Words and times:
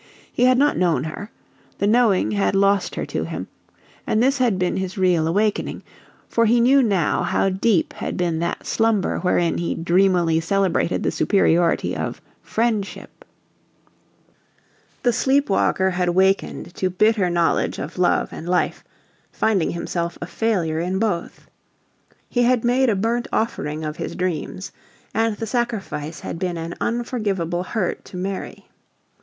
He 0.33 0.45
had 0.45 0.57
not 0.57 0.77
known 0.79 1.03
her; 1.03 1.29
the 1.77 1.85
knowing 1.85 2.31
had 2.31 2.55
lost 2.55 2.95
her 2.95 3.05
to 3.05 3.23
him, 3.23 3.47
and 4.07 4.17
this 4.23 4.39
had 4.39 4.57
been 4.57 4.77
his 4.77 4.97
real 4.97 5.27
awakening; 5.27 5.83
for 6.27 6.47
he 6.47 6.59
knew 6.59 6.81
now 6.81 7.21
how 7.21 7.49
deep 7.49 7.93
had 7.93 8.17
been 8.17 8.39
that 8.39 8.65
slumber 8.65 9.19
wherein 9.19 9.59
he 9.59 9.75
dreamily 9.75 10.39
celebrated 10.39 11.03
the 11.03 11.11
superiority 11.11 11.95
of 11.95 12.19
"friendship"! 12.41 13.23
The 15.03 15.13
sleep 15.13 15.51
walker 15.51 15.91
had 15.91 16.09
wakened 16.09 16.73
to 16.77 16.89
bitter 16.89 17.29
knowledge 17.29 17.77
of 17.77 17.99
love 17.99 18.29
and 18.33 18.49
life, 18.49 18.83
finding 19.31 19.69
himself 19.69 20.17
a 20.19 20.25
failure 20.25 20.79
in 20.79 20.97
both. 20.97 21.45
He 22.27 22.41
had 22.41 22.65
made 22.65 22.89
a 22.89 22.95
burnt 22.95 23.27
offering 23.31 23.85
of 23.85 23.97
his 23.97 24.15
dreams, 24.15 24.71
and 25.13 25.37
the 25.37 25.45
sacrifice 25.45 26.21
had 26.21 26.39
been 26.39 26.57
an 26.57 26.73
unforgivable 26.81 27.61
hurt 27.61 28.03
to 28.05 28.17
Mary. 28.17 28.65